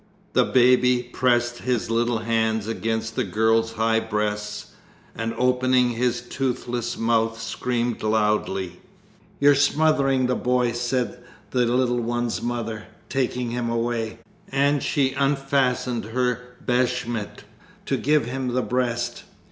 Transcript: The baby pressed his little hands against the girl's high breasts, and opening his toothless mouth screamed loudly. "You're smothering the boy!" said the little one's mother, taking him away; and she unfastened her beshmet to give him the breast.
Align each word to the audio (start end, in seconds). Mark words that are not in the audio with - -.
The 0.33 0.45
baby 0.45 1.07
pressed 1.13 1.59
his 1.59 1.91
little 1.91 2.17
hands 2.17 2.67
against 2.67 3.15
the 3.15 3.23
girl's 3.23 3.73
high 3.73 3.99
breasts, 3.99 4.71
and 5.15 5.31
opening 5.37 5.89
his 5.91 6.21
toothless 6.21 6.97
mouth 6.97 7.39
screamed 7.39 8.01
loudly. 8.01 8.79
"You're 9.39 9.53
smothering 9.53 10.25
the 10.25 10.33
boy!" 10.33 10.71
said 10.71 11.19
the 11.51 11.67
little 11.67 12.01
one's 12.01 12.41
mother, 12.41 12.87
taking 13.09 13.51
him 13.51 13.69
away; 13.69 14.17
and 14.51 14.81
she 14.81 15.13
unfastened 15.13 16.05
her 16.05 16.55
beshmet 16.65 17.43
to 17.85 17.95
give 17.95 18.25
him 18.25 18.55
the 18.55 18.63
breast. 18.63 19.23